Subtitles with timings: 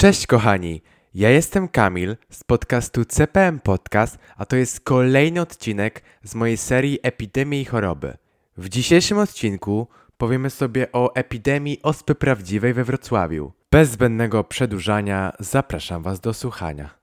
[0.00, 0.82] Cześć kochani,
[1.14, 6.98] ja jestem Kamil z podcastu CPM Podcast, a to jest kolejny odcinek z mojej serii
[7.02, 8.16] Epidemie i choroby.
[8.56, 9.88] W dzisiejszym odcinku
[10.18, 13.52] powiemy sobie o epidemii ospy prawdziwej we Wrocławiu.
[13.70, 16.97] Bez zbędnego przedłużania zapraszam Was do słuchania.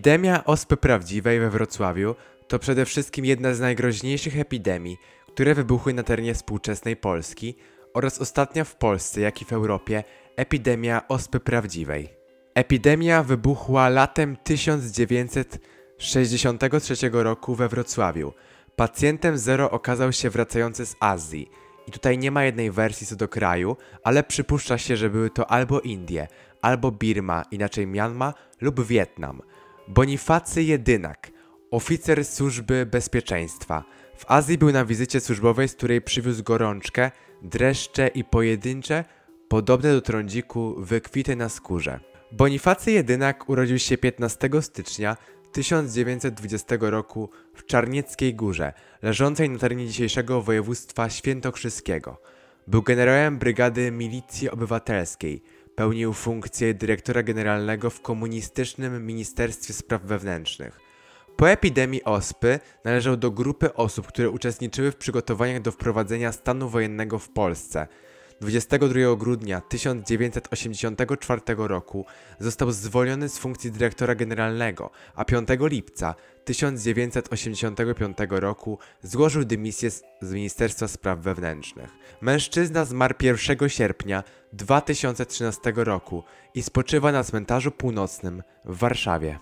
[0.00, 2.14] Epidemia ospy prawdziwej we Wrocławiu
[2.48, 4.96] to przede wszystkim jedna z najgroźniejszych epidemii,
[5.32, 7.56] które wybuchły na terenie współczesnej Polski
[7.94, 10.04] oraz ostatnia w Polsce, jak i w Europie,
[10.36, 12.08] epidemia ospy prawdziwej.
[12.54, 18.32] Epidemia wybuchła latem 1963 roku we Wrocławiu.
[18.76, 21.50] Pacjentem zero okazał się wracający z Azji.
[21.86, 25.50] I tutaj nie ma jednej wersji co do kraju, ale przypuszcza się, że były to
[25.50, 26.28] albo Indie,
[26.62, 29.42] albo Birma, inaczej Myanmar lub Wietnam.
[29.90, 31.30] Bonifacy Jedynak,
[31.70, 33.84] oficer służby bezpieczeństwa.
[34.16, 37.10] W Azji był na wizycie służbowej, z której przywiózł gorączkę,
[37.42, 39.04] dreszcze i pojedyncze,
[39.48, 42.00] podobne do trądziku, wykwity na skórze.
[42.32, 45.16] Bonifacy Jedynak urodził się 15 stycznia
[45.52, 52.20] 1920 roku w Czarnieckiej Górze, leżącej na terenie dzisiejszego województwa świętokrzyskiego.
[52.66, 55.42] Był generałem brygady milicji obywatelskiej.
[55.74, 60.80] Pełnił funkcję dyrektora generalnego w komunistycznym Ministerstwie Spraw Wewnętrznych.
[61.36, 67.18] Po epidemii ospy należał do grupy osób, które uczestniczyły w przygotowaniach do wprowadzenia stanu wojennego
[67.18, 67.86] w Polsce.
[68.40, 72.06] 22 grudnia 1984 roku
[72.38, 76.14] został zwolniony z funkcji dyrektora generalnego, a 5 lipca
[76.50, 81.90] 1985 roku złożył dymisję z Ministerstwa Spraw Wewnętrznych.
[82.20, 89.38] Mężczyzna zmarł 1 sierpnia 2013 roku i spoczywa na cmentarzu północnym w Warszawie.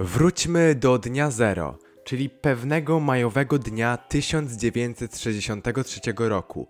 [0.00, 6.68] Wróćmy do dnia zero, czyli pewnego majowego dnia 1963 roku,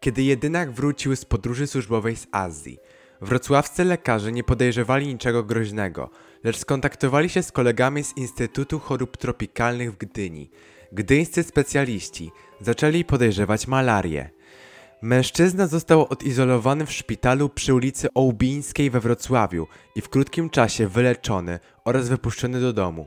[0.00, 2.78] kiedy jedynak wrócił z podróży służbowej z Azji.
[3.20, 6.10] Wrocławscy lekarze nie podejrzewali niczego groźnego,
[6.44, 10.50] lecz skontaktowali się z kolegami z Instytutu Chorób Tropikalnych w Gdyni.
[10.92, 14.30] Gdyńscy specjaliści zaczęli podejrzewać malarię.
[15.02, 21.58] Mężczyzna został odizolowany w szpitalu przy ulicy Ołbińskiej we Wrocławiu i w krótkim czasie wyleczony
[21.84, 23.06] oraz wypuszczony do domu.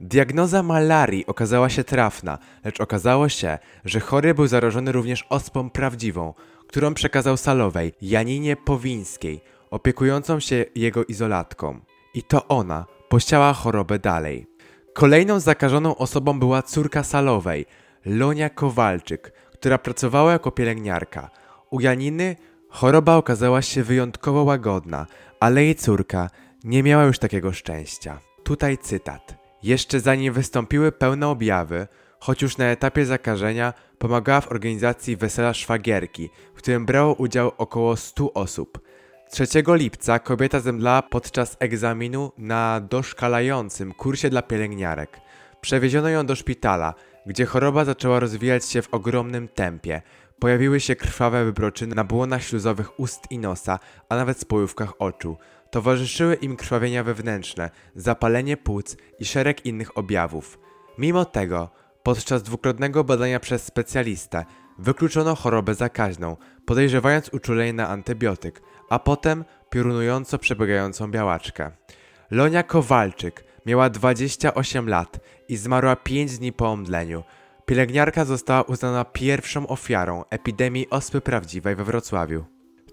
[0.00, 6.34] Diagnoza malarii okazała się trafna, lecz okazało się, że chory był zarażony również ospą prawdziwą,
[6.68, 11.80] którą przekazał salowej Janinie Powińskiej, opiekującą się jego izolatką.
[12.14, 14.46] I to ona posiała chorobę dalej.
[14.94, 17.66] Kolejną zakażoną osobą była córka salowej,
[18.04, 21.30] Lonia Kowalczyk, która pracowała jako pielęgniarka.
[21.70, 22.36] U Janiny
[22.68, 25.06] choroba okazała się wyjątkowo łagodna,
[25.40, 26.30] ale jej córka
[26.64, 28.20] nie miała już takiego szczęścia.
[28.42, 29.34] Tutaj cytat.
[29.62, 31.88] Jeszcze zanim wystąpiły pełne objawy,
[32.20, 37.96] choć już na etapie zakażenia pomagała w organizacji wesela szwagierki, w którym brało udział około
[37.96, 38.78] 100 osób.
[39.30, 45.20] 3 lipca kobieta zemdlała podczas egzaminu na doszkalającym kursie dla pielęgniarek.
[45.60, 46.94] Przewieziono ją do szpitala,
[47.26, 50.02] gdzie choroba zaczęła rozwijać się w ogromnym tempie.
[50.38, 55.36] Pojawiły się krwawe wybroczyny na błonach śluzowych ust i nosa, a nawet spojówkach oczu.
[55.70, 60.58] Towarzyszyły im krwawienia wewnętrzne, zapalenie płuc i szereg innych objawów.
[60.98, 61.70] Mimo tego,
[62.02, 64.44] podczas dwukrotnego badania przez specjalistę,
[64.78, 71.70] wykluczono chorobę zakaźną, podejrzewając uczulenie na antybiotyk, a potem piorunująco przebiegającą białaczkę.
[72.30, 77.22] Lonia Kowalczyk miała 28 lat i zmarła 5 dni po omdleniu.
[77.66, 82.44] Pielęgniarka została uznana pierwszą ofiarą epidemii ospy prawdziwej we Wrocławiu.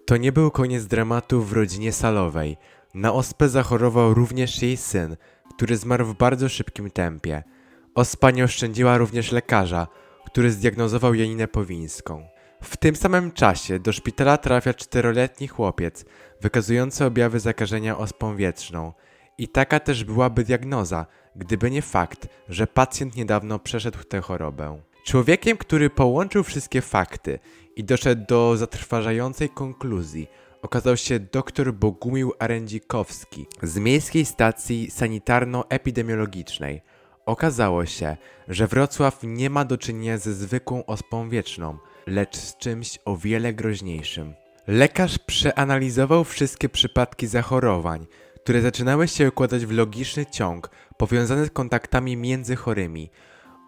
[0.06, 2.58] To nie był koniec dramatu w rodzinie Salowej.
[2.94, 5.18] Na ospę zachorował również jej syn,
[5.56, 7.44] który zmarł w bardzo szybkim tempie.
[7.96, 9.88] Ospa nie oszczędziła również lekarza,
[10.26, 12.28] który zdiagnozował Janinę Powińską.
[12.62, 16.06] W tym samym czasie do szpitala trafia czteroletni chłopiec,
[16.42, 18.94] wykazujący objawy zakażenia ospą wietrzną.
[19.38, 21.06] I taka też byłaby diagnoza,
[21.36, 24.82] gdyby nie fakt, że pacjent niedawno przeszedł tę chorobę.
[25.06, 27.40] Człowiekiem, który połączył wszystkie fakty
[27.76, 30.28] i doszedł do zatrważającej konkluzji,
[30.62, 36.82] okazał się dr Bogumił Arędzikowski z Miejskiej Stacji Sanitarno-Epidemiologicznej.
[37.26, 38.18] Okazało się,
[38.48, 43.54] że Wrocław nie ma do czynienia ze zwykłą ospą wieczną, lecz z czymś o wiele
[43.54, 44.34] groźniejszym.
[44.68, 52.18] Lekarz przeanalizował wszystkie przypadki zachorowań, które zaczynały się układać w logiczny ciąg powiązany z kontaktami
[52.18, 53.10] między chorymi.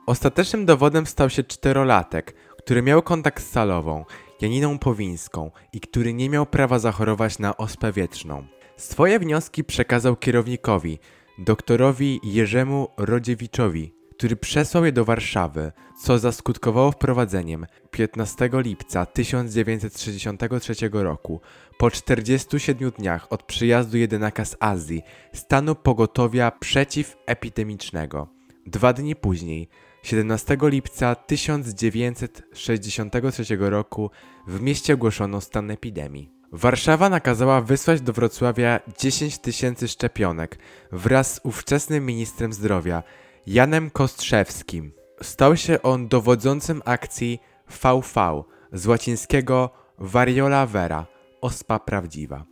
[0.07, 4.05] Ostatecznym dowodem stał się czterolatek, który miał kontakt z salową.
[4.41, 8.47] Janiną Powińską i który nie miał prawa zachorować na ospę wietrzną.
[8.77, 10.99] Swoje wnioski przekazał kierownikowi,
[11.37, 15.71] doktorowi Jerzemu Rodziewiczowi, który przesłał je do Warszawy,
[16.03, 21.41] co zaskutkowało wprowadzeniem 15 lipca 1963 roku,
[21.77, 25.01] po 47 dniach od przyjazdu jedynaka z Azji,
[25.33, 28.27] stanu pogotowia przeciwepidemicznego.
[28.65, 29.69] Dwa dni później,
[30.03, 34.11] 17 lipca 1963 roku,
[34.47, 36.31] w mieście ogłoszono stan epidemii.
[36.51, 40.57] Warszawa nakazała wysłać do Wrocławia 10 tysięcy szczepionek
[40.91, 43.03] wraz z ówczesnym ministrem zdrowia
[43.51, 44.91] Janem Kostrzewskim.
[45.21, 48.43] Stał się on dowodzącym akcji VV
[48.73, 51.05] z łacińskiego variola vera,
[51.41, 52.45] ospa prawdziwa.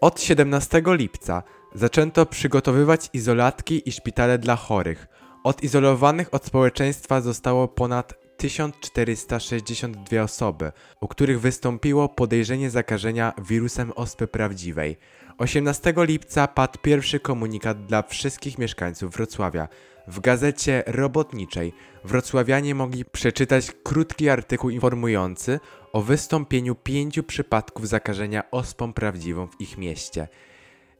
[0.00, 1.42] Od 17 lipca
[1.74, 5.06] zaczęto przygotowywać izolatki i szpitale dla chorych.
[5.44, 14.96] Odizolowanych od społeczeństwa zostało ponad 1462 osoby, u których wystąpiło podejrzenie zakażenia wirusem ospy prawdziwej.
[15.38, 19.68] 18 lipca padł pierwszy komunikat dla wszystkich mieszkańców Wrocławia.
[20.06, 21.72] W gazecie robotniczej
[22.04, 25.60] wrocławianie mogli przeczytać krótki artykuł informujący
[25.92, 30.28] o wystąpieniu pięciu przypadków zakażenia ospą prawdziwą w ich mieście.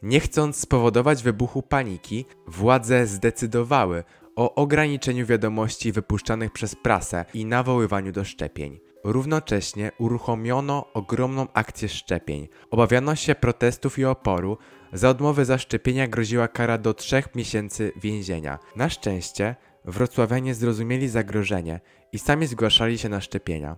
[0.03, 4.05] Nie chcąc spowodować wybuchu paniki, władze zdecydowały
[4.39, 8.81] o ograniczeniu wiadomości wypuszczanych przez prasę i nawoływaniu do szczepień.
[9.05, 12.49] Równocześnie uruchomiono ogromną akcję szczepień.
[12.71, 14.59] Obawiano się protestów i oporu.
[14.93, 18.59] Za odmowę zaszczepienia groziła kara do trzech miesięcy więzienia.
[18.77, 21.81] Na szczęście wrocławianie zrozumieli zagrożenie
[22.13, 23.77] i sami zgłaszali się na szczepienia.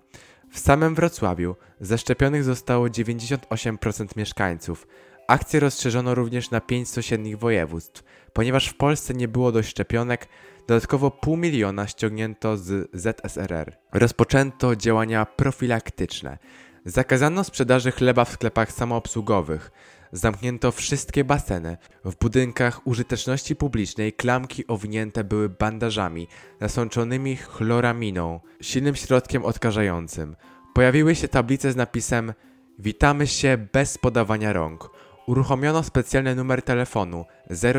[0.51, 4.87] W samym Wrocławiu zaszczepionych zostało 98% mieszkańców.
[5.31, 8.03] Akcję rozszerzono również na pięć sąsiednich województw.
[8.33, 10.29] Ponieważ w Polsce nie było dość szczepionek,
[10.67, 13.77] dodatkowo pół miliona ściągnięto z ZSRR.
[13.93, 16.39] Rozpoczęto działania profilaktyczne.
[16.85, 19.71] Zakazano sprzedaży chleba w sklepach samoobsługowych.
[20.13, 21.77] Zamknięto wszystkie baseny.
[22.05, 26.29] W budynkach użyteczności publicznej klamki owinięte były bandażami
[26.61, 30.37] nasączonymi chloraminą, silnym środkiem odkażającym.
[30.75, 32.33] Pojawiły się tablice z napisem
[32.81, 34.91] Witamy się bez podawania rąk.
[35.27, 37.25] Uruchomiono specjalny numer telefonu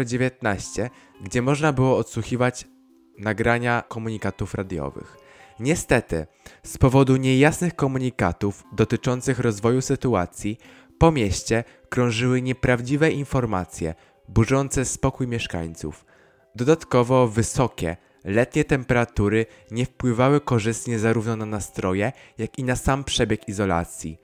[0.05, 0.89] 019,
[1.21, 2.67] gdzie można było odsłuchiwać
[3.17, 5.17] nagrania komunikatów radiowych.
[5.59, 6.27] Niestety,
[6.63, 10.57] z powodu niejasnych komunikatów dotyczących rozwoju sytuacji,
[10.97, 13.95] po mieście krążyły nieprawdziwe informacje,
[14.29, 16.05] burzące spokój mieszkańców.
[16.55, 23.49] Dodatkowo wysokie, letnie temperatury nie wpływały korzystnie zarówno na nastroje, jak i na sam przebieg
[23.49, 24.17] izolacji.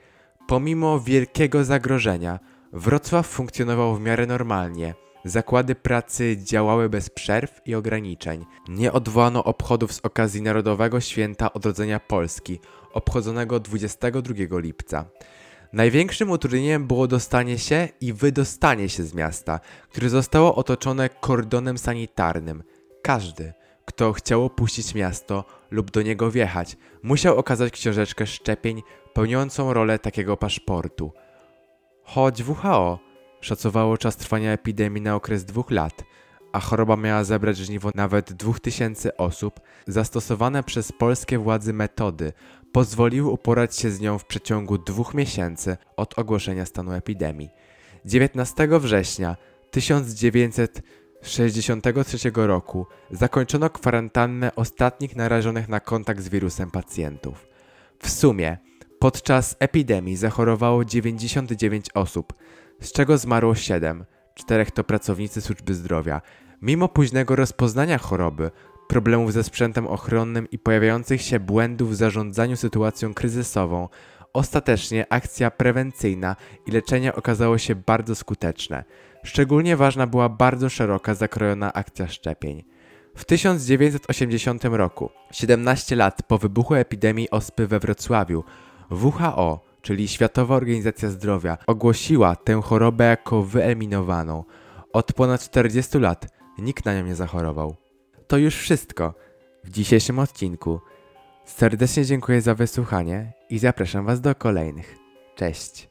[0.47, 2.39] Pomimo wielkiego zagrożenia,
[2.77, 4.95] Wrocław funkcjonował w miarę normalnie.
[5.25, 8.45] Zakłady pracy działały bez przerw i ograniczeń.
[8.69, 12.59] Nie odwołano obchodów z okazji Narodowego Święta Odrodzenia Polski,
[12.93, 15.05] obchodzonego 22 lipca.
[15.73, 19.59] Największym utrudnieniem było dostanie się i wydostanie się z miasta,
[19.89, 22.63] które zostało otoczone kordonem sanitarnym.
[23.01, 23.53] Każdy,
[23.85, 28.83] kto chciał opuścić miasto lub do niego wjechać, musiał okazać książeczkę szczepień
[29.13, 31.11] pełniącą rolę takiego paszportu.
[32.07, 32.99] Choć WHO
[33.41, 36.03] szacowało czas trwania epidemii na okres dwóch lat,
[36.51, 42.33] a choroba miała zebrać żniwo nawet 2000 osób, zastosowane przez polskie władze metody
[42.71, 47.49] pozwoliły uporać się z nią w przeciągu dwóch miesięcy od ogłoszenia stanu epidemii.
[48.05, 49.35] 19 września
[49.71, 57.47] 1963 roku zakończono kwarantannę ostatnich narażonych na kontakt z wirusem pacjentów.
[57.99, 58.66] W sumie
[58.99, 62.33] podczas epidemii zachorowało 99 osób,
[62.81, 66.21] z czego zmarło 7, czterech to pracownicy służby zdrowia.
[66.61, 68.51] Mimo późnego rozpoznania choroby,
[68.87, 73.89] problemów ze sprzętem ochronnym i pojawiających się błędów w zarządzaniu sytuacją kryzysową,
[74.33, 76.35] ostatecznie akcja prewencyjna
[76.65, 78.83] i leczenie okazało się bardzo skuteczne.
[79.23, 82.63] Szczególnie ważna była bardzo szeroka zakrojona akcja szczepień.
[83.15, 88.43] W 1980 roku, 17 lat po wybuchu epidemii ospy we Wrocławiu,
[88.91, 94.43] WHO, czyli Światowa Organizacja Zdrowia, ogłosiła tę chorobę jako wyeliminowaną.
[94.93, 96.27] Od ponad 40 lat
[96.57, 97.75] nikt na nią nie zachorował.
[98.27, 99.13] To już wszystko
[99.63, 100.79] w dzisiejszym odcinku.
[101.45, 104.97] Serdecznie dziękuję za wysłuchanie i zapraszam Was do kolejnych.
[105.35, 105.87] Cześć!